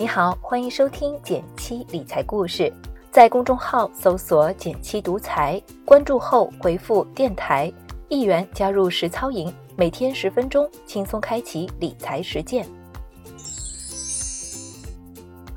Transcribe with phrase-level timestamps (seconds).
[0.00, 2.72] 你好，欢迎收听减七理财故事，
[3.10, 7.70] 在公众号搜索“减七独裁，关注后回复“电台”
[8.08, 12.66] 一元加入实操营，每天十分钟，轻松开启理财实践。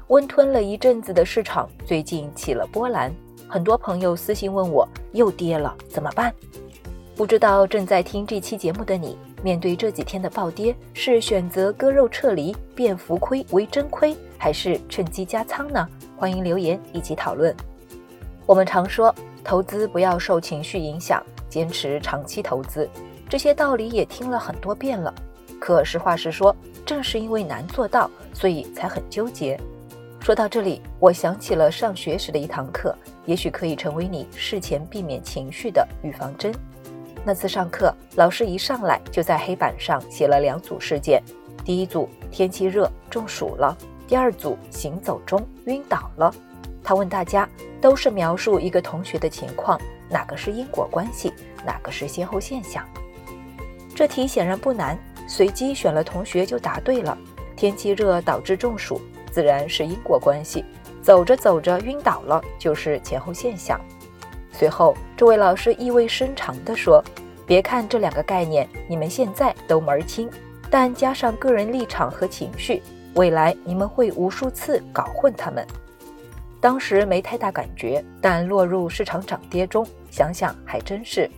[0.08, 3.14] 温吞了一阵子的市场最近起了波澜，
[3.48, 6.34] 很多朋友私信问我又跌了怎么办？
[7.16, 9.18] 不知道正在听这期节目的你。
[9.42, 15.88] 面对这几天的暴跌，是选择割肉撤离，变浮亏为真亏，还是趁机加仓呢？
[16.18, 17.56] 欢迎留言一起讨论。
[18.46, 22.90] 我们常说，投资不要受情绪影响，坚持长期投资，
[23.30, 25.16] 这些道理也听了很多遍了。
[25.62, 26.54] 可实话实说，
[26.86, 29.58] 正是因为难做到，所以才很纠结。
[30.20, 32.94] 说到这里，我想起了上学时的一堂课，
[33.26, 36.54] 也许可以成为你事前避免情绪的预防针。
[37.24, 41.24] 那次上课，老师一上来就在黑板上写了两组事件：
[41.64, 43.74] 第一组天气热中暑了，
[44.08, 46.34] 第二组行走中晕倒了。
[46.84, 47.48] 他问大家，
[47.80, 49.80] 都是描述一个同学的情况，
[50.10, 51.34] 哪个是因果关系，
[51.66, 52.86] 哪个是先后现象？
[53.96, 57.18] 这题显然不难，随机选了同学就答对了。
[57.56, 59.00] 天气热导致中暑，
[59.32, 60.64] 自然是因果关系；
[61.02, 63.80] 走着走着晕倒了，就是前后现象。
[64.52, 67.02] 随后，这位老师意味深长地说
[67.48, 70.30] ：“别看这两个概念，你们现在都门儿清，
[70.70, 72.82] 但加上个人立场和情绪，
[73.16, 75.66] 未来你们会无数次搞混他们。”
[76.62, 81.30] 当时没太大感觉，但落入市场涨跌中，想想还真是。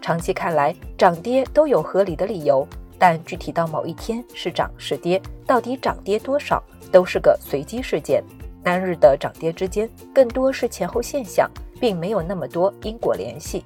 [0.00, 2.66] 长期看来，涨跌都有合理的理由，
[2.98, 8.22] 但具体到某一天是涨是跌，到底涨跌多少，都是个随机事件。
[8.62, 11.50] 单日的涨跌之间，更多是前后现象。
[11.78, 13.62] 并没有那么多因果联系。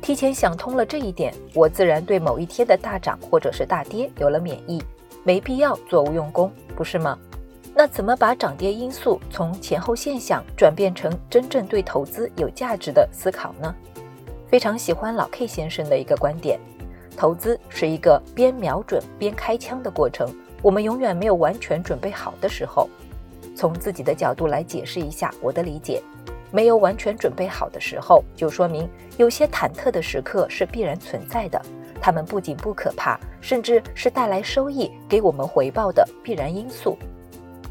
[0.00, 4.80] 提前想通了这一点，我自然对某一天的大涨或者是大跌有了免疫，
[5.24, 7.18] 没必要做无用功，不是吗？
[7.74, 13.74] 那怎么把涨跌因素从前后现象转变成真正对投资有价值的思考呢？
[14.46, 16.60] 非常喜欢老 K 先生的一个观点：
[17.16, 20.28] 投资是一个边瞄准边开枪的过程，
[20.60, 22.88] 我们永远没有完全准备好的时候。
[23.56, 26.02] 从自己的角度来解释一下我的理解。
[26.50, 28.86] 没有完全准备好的时候，就说明
[29.16, 31.58] 有些忐忑的时刻是必然存在的。
[32.02, 36.98] 他们不仅不可怕，甚至是带来收益、给我们回报的必然因素。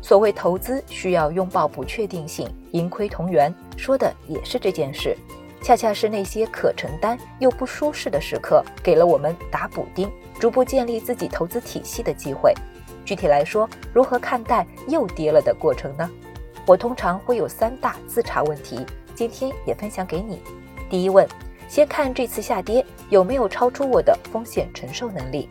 [0.02, 5.16] 所谓投资需要拥抱不确定性，盈亏同源，说的也是这件事。
[5.62, 10.10] 恰恰是那些可承担又不舒适的时刻，给了我们打补丁、
[10.40, 12.54] 逐步建立自己投资体系的机会。
[13.06, 16.10] 具体来说，如何看待又跌了的过程呢？
[16.66, 20.42] 我通常会有三大自查问题，今天也分享给你。
[20.90, 21.28] 第一问，
[21.72, 25.48] 先看这次下跌有没有超出我的风险承受能力。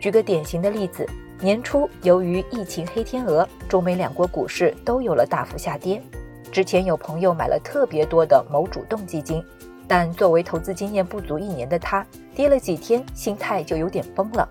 [0.00, 1.08] 举个典型的例子，
[1.38, 6.02] 年初由于疫情黑天鹅，中美两国股市都有了大幅下跌。
[6.50, 9.44] 之前有朋友买了特别多的某主动基金，
[9.86, 12.04] 但作为投资经验不足一年的他，
[12.34, 14.48] 跌了几天，心态就有点崩了。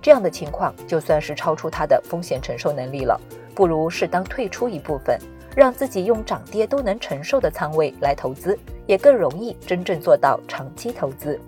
[0.00, 3.20] 这样的情况就算是超出他的风险承受能力了，
[3.54, 5.18] 不如适当退出一部分。
[5.54, 11.38] 让自己用涨跌都能承受的仓位来投资，也更容易真正做到长期投资。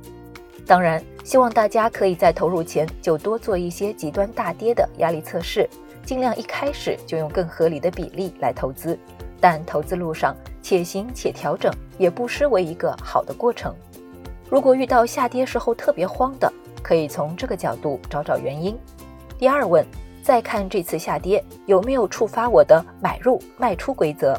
[0.67, 5.69] 当然，希望大家可以在投入前就多做一些极端大跌的压力测试，
[6.05, 8.99] 尽量一开始就用更合理的比例来投资。
[9.41, 13.75] 但投资路上且行且调整，也不失为一个好的过程。
[14.51, 18.77] 如果遇到下跌时候特别慌的，可以从这个角度找找原因。
[19.39, 19.87] 第二问。
[20.21, 24.39] 再看这次下跌有没有触发我的买入卖出规则？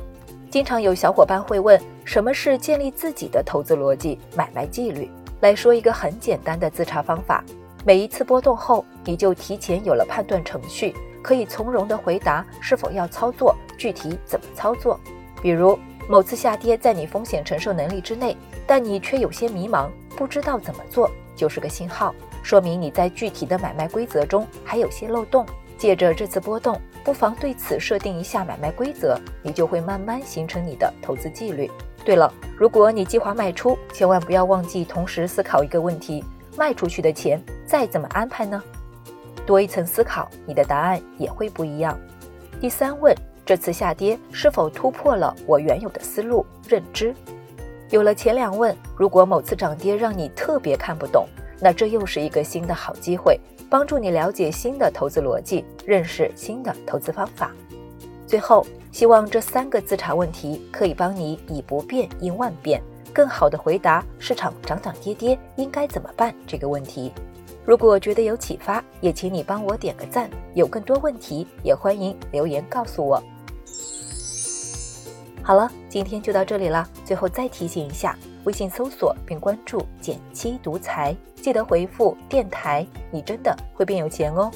[0.51, 5.07] 经常有小伙伴会问，什么是建立自己的投资逻辑、买卖纪律？
[5.41, 7.43] 来说一个很简单的自查方法：
[7.85, 14.99] 每一次波动后，你就提前有了判断程序，可以从容的回答是否要操作，具体怎么操作。
[15.39, 15.77] 比如
[16.09, 19.87] 某次下跌在你风险承受能力之内，但你却有些迷茫，
[20.17, 25.45] 不知道怎么做，就是个信号，说明你在具体的买卖规则中还有些漏洞。
[25.77, 31.69] 借着这次波动，不妨对此设定一下买卖规则，你就会慢慢形成你的投资纪律。
[32.05, 36.23] 对了，如果你计划卖出，千万不要忘记同时思考一个问题：
[36.57, 38.61] 卖出去的钱再怎么安排呢？
[39.45, 41.97] 多一层思考，你的答案也会不一样。
[42.59, 43.15] 第三问：
[43.45, 47.13] 这次下跌是否突破了我原有的思路认知？
[47.89, 51.27] 有了前两问，如果某次涨跌让你特别看不懂，
[51.59, 53.39] 那这又是一个新的好机会。
[53.69, 57.51] 帮助你了解新的投资逻辑，认识新的投资方法。
[58.29, 62.79] 最后，希望这三个自查问题可以帮你以不变应万变，
[63.11, 67.11] 更好的回答市场涨涨跌跌应该怎么办这个问题。
[67.65, 70.29] 如果觉得有启发，也请你帮我点个赞。
[70.53, 73.19] 有更多问题，也欢迎留言告诉我。
[75.41, 76.87] 好了，今天就到这里了。
[77.03, 84.51] 最后再提醒一下，微信搜索并关注“减七独裁”，记得回复“电台”，你真的会变有钱哦。